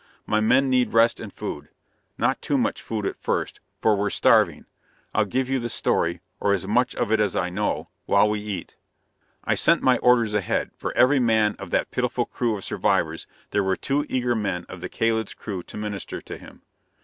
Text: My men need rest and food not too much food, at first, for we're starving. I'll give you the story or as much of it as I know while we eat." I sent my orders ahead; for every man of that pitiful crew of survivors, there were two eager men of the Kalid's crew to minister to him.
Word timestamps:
My 0.25 0.39
men 0.39 0.67
need 0.67 0.93
rest 0.93 1.19
and 1.19 1.31
food 1.31 1.69
not 2.17 2.41
too 2.41 2.57
much 2.57 2.81
food, 2.81 3.05
at 3.05 3.19
first, 3.21 3.59
for 3.83 3.95
we're 3.95 4.09
starving. 4.09 4.65
I'll 5.13 5.25
give 5.25 5.47
you 5.47 5.59
the 5.59 5.69
story 5.69 6.21
or 6.39 6.53
as 6.55 6.65
much 6.65 6.95
of 6.95 7.11
it 7.11 7.19
as 7.19 7.35
I 7.35 7.51
know 7.51 7.89
while 8.07 8.27
we 8.27 8.39
eat." 8.39 8.75
I 9.43 9.53
sent 9.53 9.83
my 9.83 9.97
orders 9.99 10.33
ahead; 10.33 10.71
for 10.75 10.91
every 10.97 11.19
man 11.19 11.55
of 11.59 11.69
that 11.69 11.91
pitiful 11.91 12.25
crew 12.25 12.57
of 12.57 12.63
survivors, 12.63 13.27
there 13.51 13.61
were 13.63 13.75
two 13.75 14.07
eager 14.09 14.33
men 14.33 14.65
of 14.67 14.81
the 14.81 14.89
Kalid's 14.89 15.35
crew 15.35 15.61
to 15.61 15.77
minister 15.77 16.19
to 16.19 16.35
him. 16.35 16.63